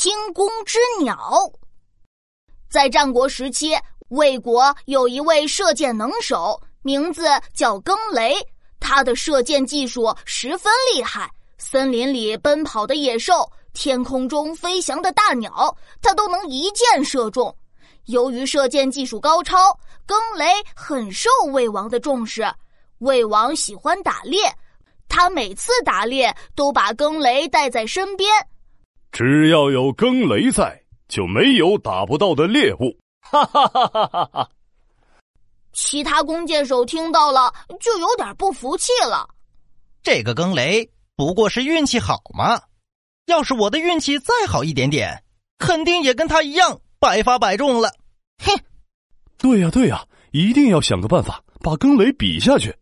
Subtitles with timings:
[0.00, 1.30] 惊弓之鸟。
[2.70, 8.34] 在战国时期，魏国有一位射箭能手，名字叫更雷。
[8.80, 17.54] 他的射箭技术十分厉害，森林里奔跑的野兽，天空中飞翔的大鸟，他都能一箭射中。
[18.06, 22.50] 由于射箭技术高超，更雷很受魏王的重视。
[23.00, 24.50] 魏王喜欢打猎，
[25.10, 28.32] 他每次打猎都把更雷带在身边。
[29.12, 32.96] 只要有更雷在，就没有打不到的猎物。
[33.20, 34.50] 哈哈哈哈哈哈！
[35.72, 39.28] 其他弓箭手听到了，就有点不服气了。
[40.02, 42.62] 这个更雷不过是运气好嘛？
[43.26, 45.22] 要是我的运气再好一点点，
[45.58, 47.90] 肯定也跟他一样百发百中了。
[48.42, 48.58] 哼！
[49.38, 52.74] 对呀对呀，一定要想个办法把更雷比下去。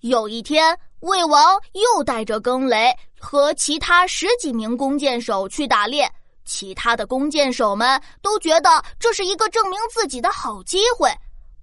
[0.00, 2.90] 有一天，魏王又带着更雷
[3.20, 6.10] 和其他十几名弓箭手去打猎，
[6.46, 11.10] 其他的弓箭手们都觉得这是一个证明自己的好机会。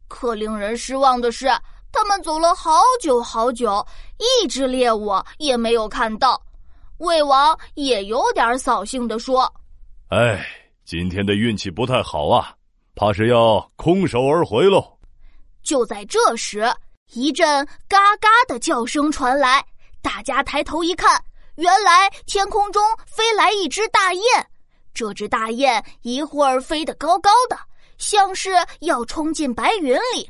[0.08, 1.48] 可令人失望的是，
[1.92, 3.84] 他们走了好久好久，
[4.20, 6.40] 一只猎物也没有看到。
[7.00, 9.52] 魏王也有点扫兴的说
[10.10, 10.46] ：“哎，
[10.86, 12.54] 今天的运气不太好啊，
[12.94, 15.00] 怕是要空手而回喽。”
[15.64, 16.72] 就在这时，
[17.14, 19.66] 一阵嘎嘎的叫声传来，
[20.02, 21.22] 大家抬头一看，
[21.56, 24.24] 原来天空中飞来一只大雁。
[24.94, 27.58] 这只大雁一会儿飞得高高的。
[27.98, 30.30] 像是要冲进白云里，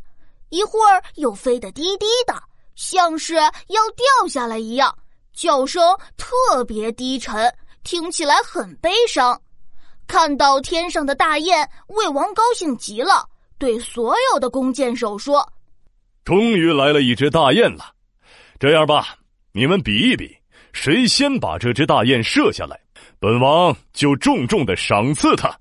[0.49, 2.33] 一会儿又飞得低低的，
[2.75, 4.93] 像是要掉下来一样，
[5.33, 9.39] 叫声特别低沉，听起来很悲伤。
[10.07, 13.25] 看到天上的大雁，魏王高兴极了，
[13.57, 15.47] 对所有的弓箭手说
[16.23, 17.85] ：“终于来了一只大雁了，
[18.59, 19.17] 这样吧，
[19.51, 20.37] 你们比一比，
[20.71, 22.79] 谁先把这只大雁射下来，
[23.19, 25.57] 本王就重重的赏赐他。”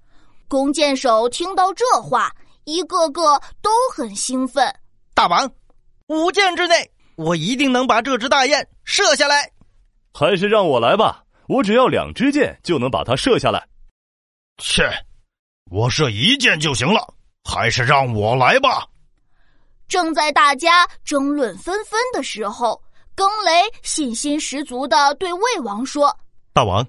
[0.49, 2.31] 弓箭手听到这话，
[2.65, 4.71] 一个个都很兴奋。
[5.15, 5.51] 大王，
[6.09, 9.51] 五箭之内，我一定能把这只大雁射下来。
[10.13, 13.65] 还是让我来吧，我只要两支箭就能把它射下来。
[14.59, 14.83] 切，
[15.71, 17.15] 我射一箭就行了，
[17.45, 18.85] 还是让我来吧。
[19.91, 22.81] 正在大家争论纷纷的时候，
[23.17, 23.51] 更雷
[23.83, 26.17] 信心十足的对魏王说
[26.55, 26.87] ：“大王，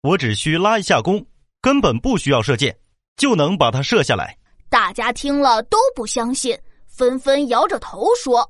[0.00, 1.24] 我只需拉一下弓，
[1.60, 2.74] 根本不需要射箭。”
[3.18, 4.38] 就能把它射下来。
[4.70, 8.48] 大家听了都不相信，纷纷摇着头说：“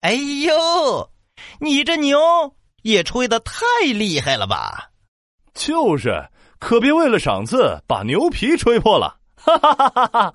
[0.00, 1.10] 哎呦，
[1.60, 2.18] 你这牛
[2.82, 3.56] 也吹得太
[3.92, 4.90] 厉害了吧！”
[5.52, 6.28] 就是，
[6.60, 9.18] 可别为了赏赐把牛皮吹破了。
[9.34, 10.34] 哈哈哈哈哈！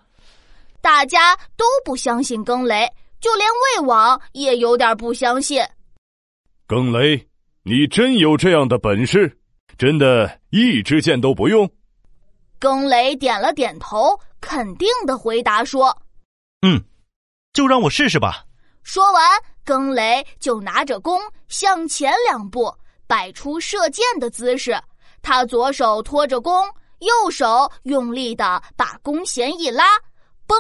[0.84, 2.86] 大家都不相信更雷，
[3.22, 5.64] 就连魏王也有点不相信。
[6.68, 7.26] 更雷，
[7.64, 9.40] 你真有这样的本事？
[9.78, 11.70] 真的一支箭都不用？
[12.60, 15.98] 更雷点了点头，肯定的回答说
[16.68, 16.84] ：“嗯，
[17.54, 18.44] 就让我试试吧。”
[18.84, 19.24] 说完，
[19.64, 21.18] 更雷就拿着弓
[21.48, 22.70] 向前两步，
[23.08, 24.78] 摆出射箭的姿势。
[25.22, 26.54] 他左手托着弓，
[27.00, 29.86] 右手用力的把弓弦一拉，
[30.48, 30.56] 嘣！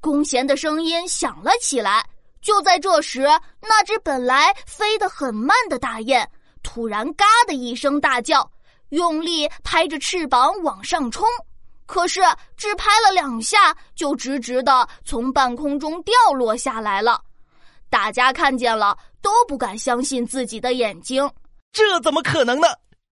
[0.00, 2.04] 弓弦的声音响了起来。
[2.40, 3.22] 就在这时，
[3.60, 6.26] 那只本来飞得很慢的大雁
[6.62, 8.50] 突然“嘎”的一声大叫。
[8.88, 11.28] 用力拍着翅膀往上冲，
[11.86, 12.20] 可是
[12.56, 17.20] 只拍了两下，就直直的从半空中掉落下来了。
[17.88, 21.30] 大家看见了，都不敢相信自己的眼睛。
[21.72, 22.66] 这怎么可能呢？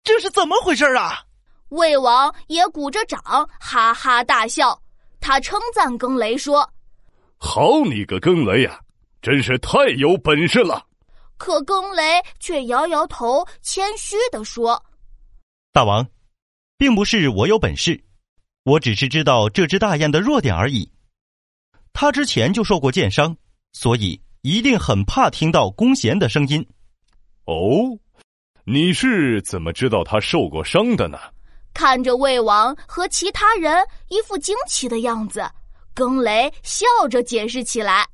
[0.03, 1.23] 这是怎么回事啊？
[1.69, 3.21] 魏王也鼓着掌，
[3.61, 4.81] 哈哈大笑。
[5.21, 6.69] 他称赞更雷说
[7.39, 8.81] ：“好你个更雷呀，
[9.21, 10.87] 真是太有本事了。”
[11.37, 12.03] 可更雷
[12.39, 14.83] 却摇摇头，谦虚的说。
[15.73, 16.07] 大王，
[16.77, 18.03] 并不是我有本事，
[18.65, 20.91] 我只是知道这只大雁的弱点而已。
[21.93, 23.37] 他之前就受过箭伤，
[23.73, 26.67] 所以一定很怕听到弓弦的声音。
[27.47, 27.99] 哦，
[28.65, 31.19] 你是怎么知道他受过伤的呢？
[31.81, 35.51] 看着魏王和其他人一副惊奇的样子，
[35.95, 38.07] 更雷笑着解释起来：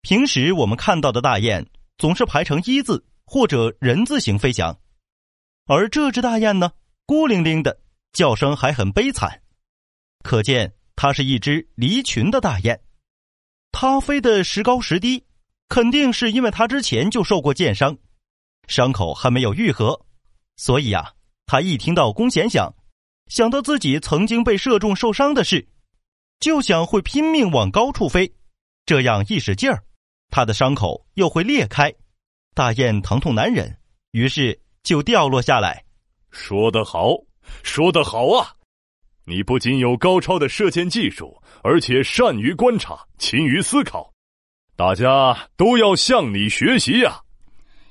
[0.00, 1.62] 平时我们看到的大雁
[1.98, 4.74] 总是排成一字或者人字形飞翔。
[5.66, 6.72] 而这只大雁呢，
[7.04, 7.78] 孤零零的，
[8.14, 9.42] 叫声还很悲惨，
[10.24, 12.80] 可见它是一只离群的大雁。
[13.72, 15.22] 它飞得时高时低，
[15.68, 17.98] 肯定是因为它之前就受过箭伤，
[18.68, 20.00] 伤口还没有愈合，
[20.56, 21.12] 所以啊，
[21.44, 22.72] 它一听到弓弦响，
[23.28, 25.66] 想到自己曾经被射中受伤的事，
[26.40, 28.32] 就想会拼命往高处飞，
[28.84, 29.82] 这样一使劲儿，
[30.30, 31.92] 他的伤口又会裂开，
[32.54, 33.78] 大雁疼痛难忍，
[34.12, 34.60] 于是。
[34.86, 35.84] 就掉落下来。
[36.30, 37.08] 说得好，
[37.64, 38.54] 说得好啊！
[39.24, 44.12] 你不仅有高超的射箭技术，而且善于观察，勤于思考，
[44.76, 47.20] 大家都要向你学习呀！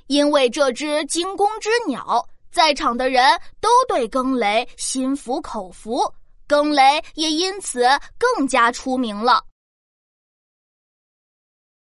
[0.07, 5.99] 因为这只惊弓之鸟，在场的人都对更雷心服口服，
[6.47, 7.83] 更雷也因此
[8.17, 9.43] 更加出名了。